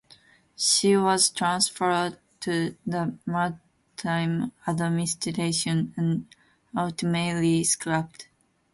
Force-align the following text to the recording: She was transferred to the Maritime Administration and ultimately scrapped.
She 0.55 0.97
was 0.97 1.29
transferred 1.29 2.17
to 2.39 2.75
the 2.87 3.19
Maritime 3.27 4.51
Administration 4.67 5.93
and 5.95 6.25
ultimately 6.75 7.63
scrapped. 7.63 8.27